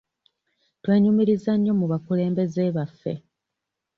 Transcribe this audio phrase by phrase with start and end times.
[0.81, 3.13] Twenyumiriza nnyo mu bakulembeze baffe.